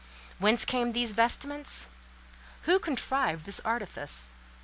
Whence 0.39 0.65
came 0.65 0.93
these 0.93 1.13
vestments? 1.13 1.87
Who 2.63 2.79
contrived 2.79 3.45
this 3.45 3.59
artifice? 3.59 4.31